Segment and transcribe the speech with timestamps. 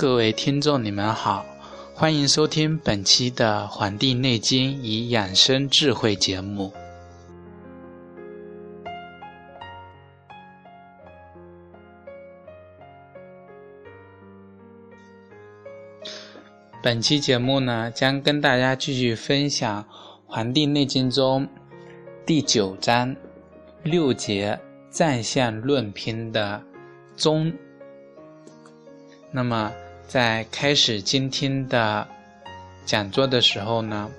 [0.00, 1.44] 各位听众，你们好，
[2.00, 6.72] 欢迎收听本期的《黄帝内经与养生智慧》节目。
[16.80, 19.82] 本期节目呢，将跟大家继续分享
[20.24, 21.48] 《黄帝内经》中
[22.24, 23.16] 第九章
[23.82, 24.56] 六节
[24.88, 26.62] 战象论篇的
[27.16, 27.52] 中。
[29.32, 29.72] 那么。
[30.08, 32.08] 在开始今天的
[32.86, 34.10] 讲座的时候呢，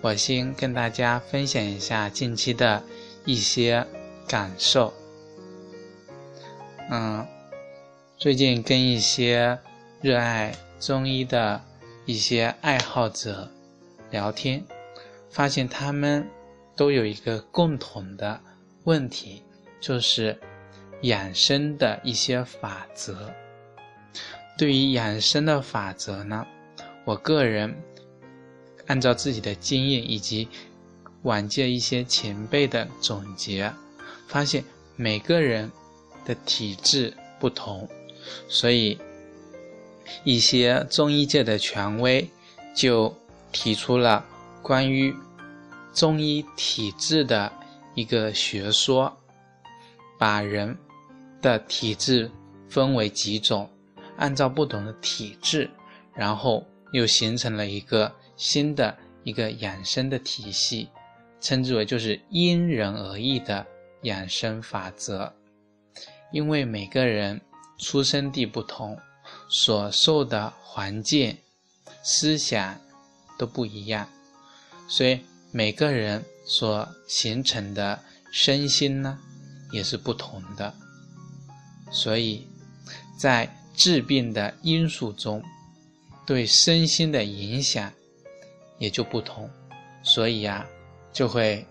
[0.00, 2.80] 我先跟大家分享一下近期的
[3.24, 3.84] 一些
[4.28, 4.94] 感受。
[6.88, 7.26] 嗯，
[8.16, 9.58] 最近跟一些
[10.00, 11.60] 热爱中医的
[12.06, 13.50] 一些爱好者
[14.12, 14.64] 聊天，
[15.30, 16.24] 发现他们
[16.76, 18.40] 都有一个共同的
[18.84, 19.42] 问题，
[19.80, 20.38] 就是
[21.02, 23.28] 养生的一些法则。
[24.58, 26.44] 对于养生的法则呢，
[27.04, 27.72] 我个人
[28.88, 30.48] 按照自己的经验以及
[31.22, 33.72] 往届一些前辈的总结，
[34.26, 34.64] 发现
[34.96, 35.70] 每个人
[36.24, 37.88] 的体质不同，
[38.48, 38.98] 所以
[40.24, 42.28] 一些中医界的权威
[42.74, 43.16] 就
[43.52, 44.26] 提出了
[44.60, 45.14] 关于
[45.94, 47.52] 中医体质的
[47.94, 49.16] 一个学说，
[50.18, 50.76] 把人
[51.40, 52.28] 的体质
[52.68, 53.70] 分为几种。
[54.18, 55.70] 按照不同的体质，
[56.14, 60.88] 然后又形成了一个新的一个养生的体系，
[61.40, 63.66] 称之为就是因人而异的
[64.02, 65.32] 养生法则。
[66.30, 67.40] 因为每个人
[67.78, 68.98] 出生地不同，
[69.48, 71.38] 所受的环境、
[72.02, 72.78] 思想
[73.38, 74.06] 都不一样，
[74.88, 75.20] 所以
[75.52, 77.98] 每个人所形成的
[78.30, 79.18] 身心呢
[79.72, 80.74] 也是不同的。
[81.90, 82.46] 所以，
[83.18, 85.40] 在治病的因素中，
[86.26, 87.92] 对身心的影响
[88.76, 89.48] 也就不同，
[90.02, 90.68] 所以啊，
[91.12, 91.64] 就会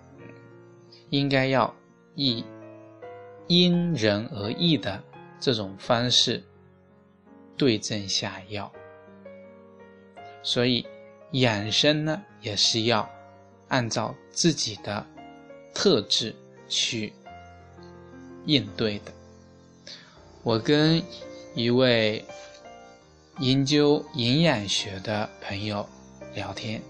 [1.10, 1.76] 应该要
[2.16, 2.46] 以
[3.48, 5.04] 因人而异的
[5.38, 6.42] 这种方式
[7.58, 8.72] 对症下药。
[10.42, 10.88] 所以
[11.34, 13.08] 养生呢，也是要
[13.68, 15.06] 按照自己的
[15.74, 16.34] 特质
[16.70, 17.12] 去
[18.46, 19.12] 应对的。
[20.42, 21.04] 我跟。
[21.56, 22.24] 一位
[23.40, 25.88] 研究营养学的朋友
[26.36, 26.82] 聊天，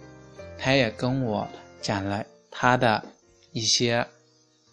[0.57, 1.47] 他也跟我
[1.81, 3.03] 讲了他的
[3.51, 4.05] 一些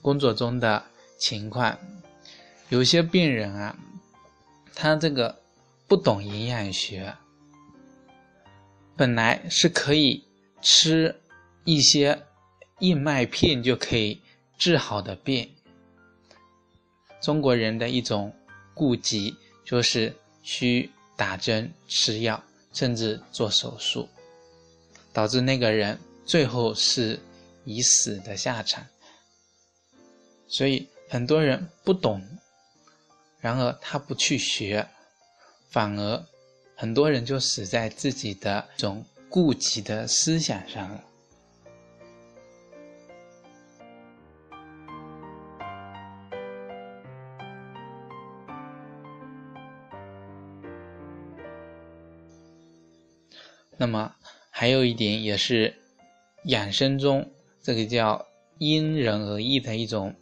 [0.02, 0.84] 工作中的
[1.18, 1.78] 情况。
[2.70, 3.76] 有些病人啊，
[4.74, 5.40] 他这个
[5.86, 7.14] 不懂营养学，
[8.96, 10.24] 本来是可以
[10.60, 11.20] 吃
[11.64, 12.22] 一些
[12.80, 14.20] 燕麦片就可以
[14.58, 15.50] 治好的病，
[17.20, 18.34] 中国人的一种
[18.74, 19.36] 顾忌。
[19.64, 22.42] 就是需打针吃药，
[22.72, 24.08] 甚至做手术，
[25.12, 27.18] 导致那个人最后是
[27.64, 28.86] 以死的下场。
[30.46, 32.22] 所以很多人不懂，
[33.40, 34.86] 然而他不去学，
[35.70, 36.26] 反而
[36.76, 41.04] 很多人就死在自己的这种顾忌的思想上了。
[53.76, 54.14] 那么
[54.50, 55.74] 还有一点也是
[56.44, 58.26] 养生中这个叫
[58.58, 60.14] 因人而异的一种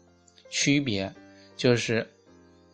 [0.50, 1.12] 区别，
[1.56, 2.10] 就是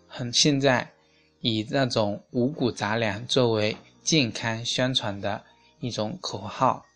[0.06, 0.92] 很现在
[1.40, 5.44] 以那种五谷杂粮作为健康宣传的
[5.80, 6.86] 一种口号，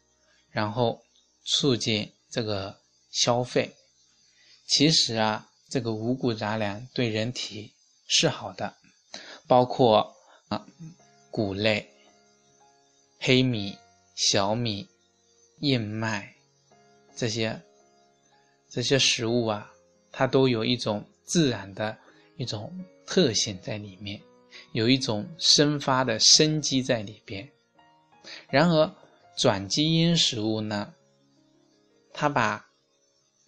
[0.51, 1.03] 然后
[1.45, 2.79] 促进这个
[3.11, 3.75] 消费。
[4.67, 7.75] 其实啊，这个五谷杂粮对人体
[8.07, 8.77] 是好的，
[9.47, 10.15] 包括
[10.49, 10.67] 啊
[11.31, 11.92] 谷类。
[13.25, 13.79] 黑米、
[14.17, 14.89] 小米、
[15.61, 16.35] 燕麦，
[17.15, 17.63] 这些
[18.69, 19.73] 这些食物啊，
[20.11, 21.97] 它都有一种自然的
[22.37, 22.77] 一种
[23.07, 24.21] 特性在里面，
[24.73, 27.49] 有一种生发的生机在里边。
[28.51, 28.93] 然而，
[29.37, 30.93] 转基因食物呢，
[32.13, 32.67] 它把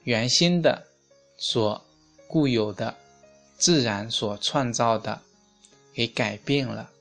[0.04, 0.86] 原先的
[1.36, 1.84] 所
[2.28, 2.96] 固有的
[3.58, 5.20] 自然所创造的
[5.92, 6.92] 给改变了。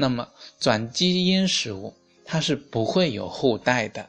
[0.00, 0.28] 那么
[0.60, 1.92] 转基因食物
[2.24, 4.08] 它是不会有后代的，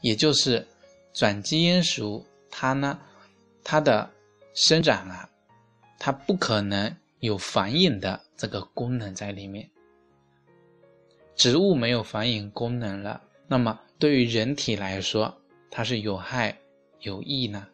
[0.00, 0.66] 也就是
[1.12, 2.98] 转基因食物，它呢，
[3.62, 4.10] 它的
[4.52, 5.30] 生长啊，
[5.96, 9.70] 它不可能有繁衍的这个功能在里面。
[11.36, 15.32] 植物没有繁衍功能了，那么对于人体来说，
[15.70, 16.58] 它是有害
[16.98, 17.64] 有益呢？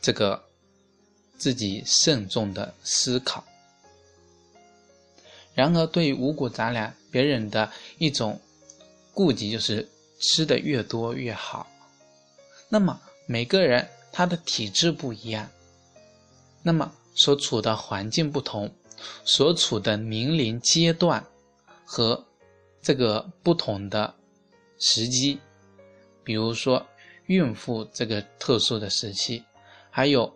[0.00, 0.42] 这个
[1.36, 3.44] 自己慎重的思考。
[5.54, 8.40] 然而，对于五谷杂粮，别人的一种
[9.12, 9.88] 顾忌就是
[10.20, 11.66] 吃的越多越好。
[12.68, 15.48] 那么每个人他的体质不一样，
[16.62, 18.74] 那么所处的环境不同，
[19.24, 21.24] 所处的年龄阶段
[21.84, 22.24] 和
[22.82, 24.14] 这个不同的
[24.78, 25.38] 时机。
[26.24, 26.84] 比如说，
[27.26, 29.44] 孕妇这个特殊的时期，
[29.90, 30.34] 还有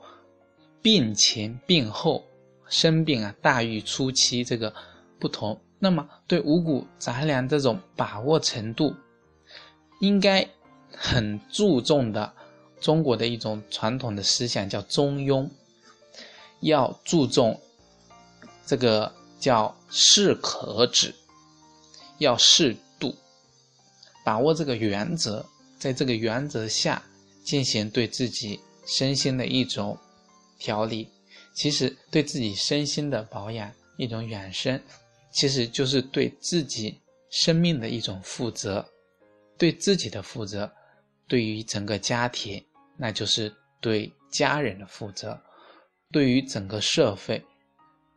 [0.81, 2.25] 病前、病后、
[2.69, 4.73] 生病啊、大愈初期这个
[5.19, 8.95] 不同，那么对五谷杂粮这种把握程度，
[10.01, 10.49] 应该
[10.91, 12.33] 很注重的。
[12.81, 15.51] 中国的一种传统的思想叫中庸，
[16.61, 17.61] 要注重
[18.65, 21.13] 这个叫适可而止，
[22.19, 23.17] 要适度，
[24.25, 25.45] 把握这个原则。
[25.77, 27.03] 在这个原则下
[27.45, 29.99] 进行对自己身心的一种
[30.59, 31.09] 调理，
[31.55, 34.81] 其实对自己身心的保养一种养生，
[35.31, 38.87] 其实就是对自己生命的一种负责，
[39.57, 40.71] 对自己的负责，
[41.27, 42.65] 对于整个家庭，
[42.97, 45.41] 那就是对家人的负责，
[46.11, 47.45] 对于整个社会，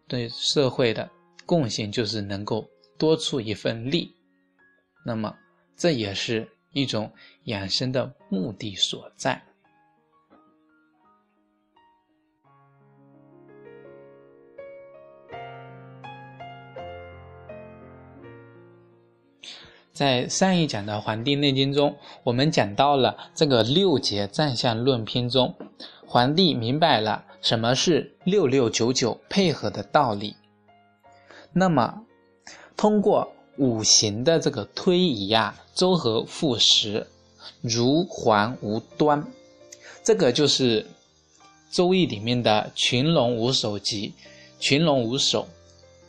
[0.07, 1.09] 对社会的
[1.45, 4.13] 贡献就是能够多出一份力，
[5.05, 5.35] 那么
[5.75, 6.47] 这也是。
[6.73, 7.11] 一种
[7.47, 9.43] 养生的目的所在。
[19.93, 25.53] 在上一讲的《黄帝内经》中，我们讲到了这个六节占相论篇中，
[26.05, 30.35] 皇帝明白了什么是六六九九配合的道理。
[31.53, 32.03] 那么，
[32.75, 33.31] 通过。
[33.57, 37.05] 五行的这个推移啊，周而复始，
[37.59, 39.27] 如环无端，
[40.03, 40.81] 这个就是
[41.69, 44.13] 《周易》里面的群龙无首集。
[44.59, 45.47] 群龙无首，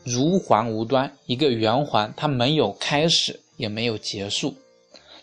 [0.05, 4.55] 如环无端，一个圆环，它没有开始，也没有结束。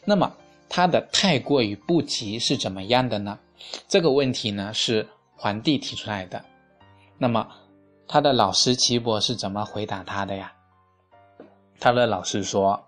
[0.05, 0.35] 那么
[0.67, 3.37] 他的太过于不及是怎么样的呢？
[3.87, 6.43] 这个问题呢是皇帝提出来的。
[7.17, 7.47] 那么
[8.07, 10.51] 他的老师岐伯是怎么回答他的呀？
[11.79, 12.81] 他的老师说：“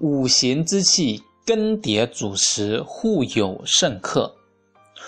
[0.00, 4.34] 五行之气更迭主时，互有盛克，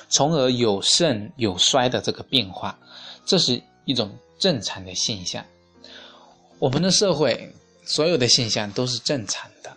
[0.08, 2.78] 从而有盛有衰的这个变化，
[3.26, 5.44] 这是一种正常的现象。
[6.58, 7.52] 我们的社会
[7.84, 9.76] 所有的现象都是正常的，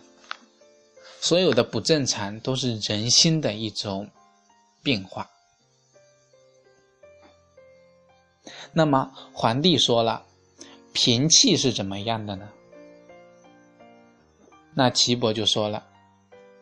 [1.20, 4.08] 所有的不正常都是人心的一种
[4.82, 5.30] 变化。
[8.72, 10.24] 那么皇帝说了，
[10.92, 12.48] 平气是怎么样的呢？”
[14.76, 15.86] 那岐伯就说了，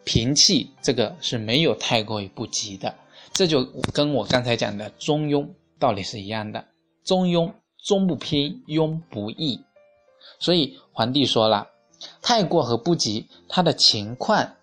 [0.04, 2.94] 平气这个是没有太过于不及的，
[3.32, 5.48] 这就跟我刚才讲的中庸
[5.78, 6.66] 道理是一样的。
[7.04, 7.52] 中庸，
[7.82, 9.60] 中不偏，庸不易。
[10.38, 11.68] 所以皇帝说了，
[12.20, 14.56] 太过和不及，他的情况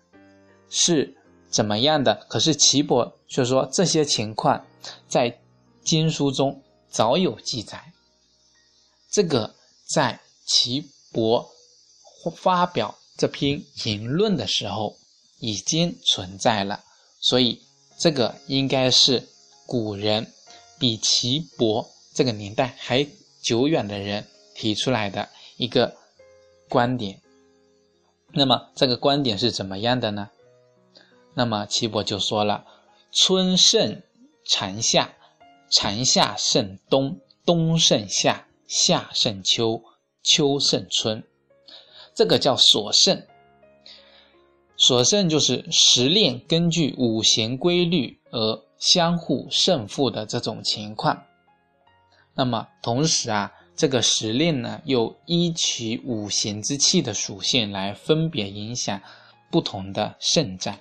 [0.68, 1.16] 是
[1.48, 2.14] 怎么样的？
[2.28, 4.64] 可是岐伯却说这些情况
[5.08, 5.40] 在
[5.82, 7.92] 经书中早有记载，
[9.10, 9.54] 这个
[9.88, 11.50] 在岐伯
[12.36, 12.96] 发表。
[13.16, 14.96] 这篇言论的时候
[15.40, 16.82] 已经存在了，
[17.20, 17.60] 所以
[17.98, 19.28] 这个应该是
[19.66, 20.26] 古人
[20.78, 23.06] 比岐伯这个年代还
[23.42, 25.28] 久远的人提出来的
[25.60, 25.94] 一个
[26.70, 27.20] 观点。
[28.32, 30.30] 那么这个观点是怎么样的呢？
[31.34, 32.64] 那么岐伯就说了
[33.12, 34.00] ：“春胜
[34.46, 35.12] 长夏，
[35.68, 39.82] 长夏胜冬，冬胜夏，夏胜秋，
[40.22, 41.22] 秋胜春。”
[42.16, 43.22] 这个叫所胜，
[44.78, 51.24] 所胜就是时令根据五行规律而相互胜负的这种情况。
[52.34, 59.00] 那么同时啊，这个时令呢又依其五行之气的属性来分别影响
[59.50, 60.78] 不同的胜战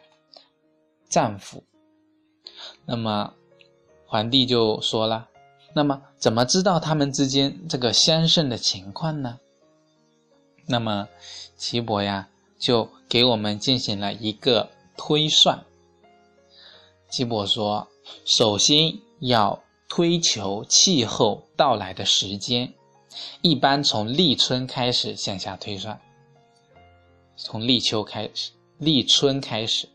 [1.08, 1.64] 战俘。
[2.86, 3.34] 那么
[4.06, 5.30] 皇帝就说了
[5.74, 9.40] ：“那么怎么知道他们之间这个相胜的情况呢？”
[10.68, 11.08] 那么，
[11.56, 12.28] 岐伯呀，
[12.58, 15.64] 就给我们进行了一个推算。
[17.10, 17.88] 岐伯说，
[18.26, 22.74] 首先要推求气候到来的时间，
[23.42, 26.00] 一般从立春开始向下推算，
[27.36, 29.90] 从立秋开始，立春开始。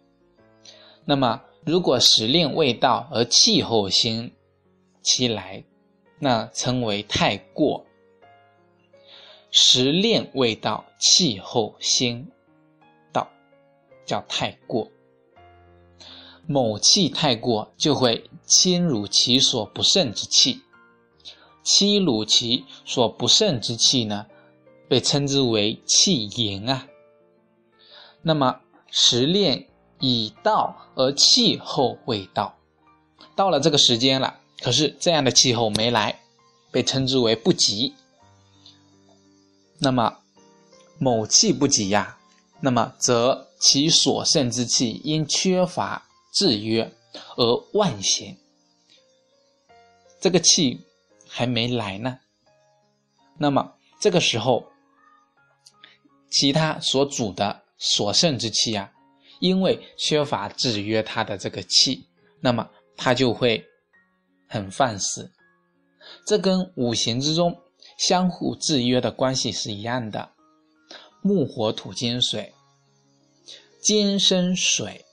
[1.05, 4.31] 那么，如果时令未到而气候先
[5.03, 5.65] 其来，
[6.19, 7.85] 那称为太过。
[9.51, 12.27] 时令未到，气候先
[13.13, 13.29] 到，
[14.05, 14.91] 叫太过。
[16.47, 20.64] 某气太过，就会侵入其所不胜之气。
[21.65, 24.27] 欺辱其所不胜之气呢，
[24.87, 26.87] 被称之为气淫啊。
[28.23, 29.67] 那么时令
[29.99, 32.55] 已到而气候未到，
[33.35, 36.21] 到了这个时间了，可是这样的气候没来，
[36.71, 37.95] 被称之为不及。
[39.79, 40.19] 那么
[40.99, 42.19] 某气不及呀，
[42.61, 46.93] 那么则其所胜之气因缺乏制约
[47.37, 48.37] 而外显，
[50.21, 50.81] 这个气。
[51.37, 52.21] 还没来呢，
[53.37, 54.65] 那么这个时候，
[56.31, 58.93] 其他所主的所剩之气啊，
[59.41, 62.07] 因为缺乏制约它的这个气，
[62.41, 63.67] 那么它就会
[64.47, 65.29] 很放肆。
[66.25, 67.61] 这跟五行之中
[67.99, 70.31] 相互制约的关系是一样的。
[71.21, 72.55] 木、火、土、金、水，
[73.83, 75.05] 金生水，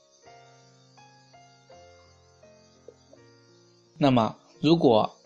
[3.97, 5.17] 那么如果。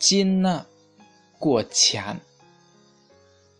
[0.00, 0.66] 金呢
[1.38, 2.18] 过强，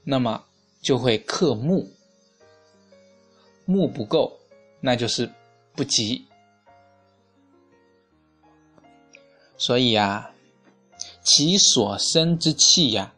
[0.03, 0.43] 那么
[0.81, 1.87] 就会克木，
[3.67, 4.39] 木不够，
[4.81, 5.31] 那就是
[5.77, 6.27] 不吉。
[9.59, 10.33] 所以啊，
[11.23, 13.15] 其所生之气呀，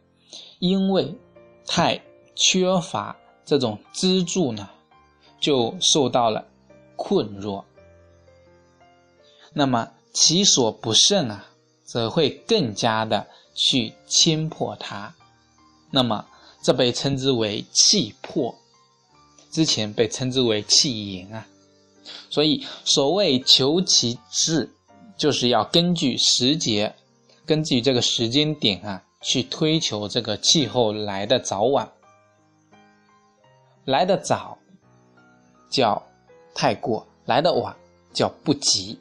[0.59, 1.15] 因为
[1.65, 2.03] 太
[2.35, 4.69] 缺乏这种支柱呢，
[5.41, 6.45] 就受到了
[6.97, 7.65] 困弱。
[9.53, 11.51] 那么其所不胜啊。
[11.93, 15.15] 则会更加的去侵破它，
[15.91, 16.25] 那么
[16.63, 18.55] 这被称之为气破，
[19.51, 21.47] 之前被称之为气盈啊。
[22.31, 24.73] 所以所谓求其志，
[25.19, 26.95] 就是要根据时节，
[27.45, 31.93] 根据这个时间点啊，去推求这个气候来的早晚。
[33.85, 34.57] 来的早
[35.69, 36.03] 叫
[36.55, 37.77] 太过，来的晚
[38.15, 38.99] 叫不及。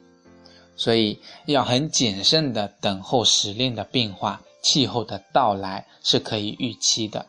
[0.82, 7.24] 所以要很谨慎的等候时令的变化，气候的到来是可以预期的。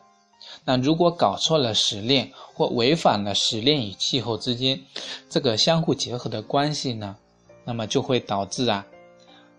[0.64, 4.80] 那如果搞错了时令，或违反了时令与气候之间
[5.30, 7.16] 这个相互结合的关系呢？
[7.64, 8.84] 那么就会导致啊，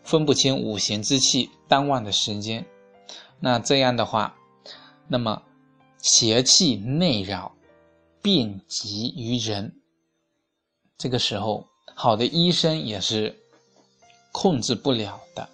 [0.03, 2.65] 分不清五行之气当旺的时间。
[3.39, 4.35] 那这样的话，
[5.07, 5.41] 那么
[5.99, 7.55] 邪气内扰，
[8.21, 9.73] 遍及于人。
[10.97, 13.39] 这个时候，好的医生也是。
[14.37, 15.49] 控制不了的。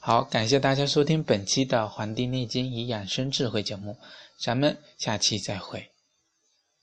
[0.00, 3.94] 好，感谢大家收听本期的《黄帝内经与养生智慧》节目，
[4.40, 5.90] 咱们下期再会。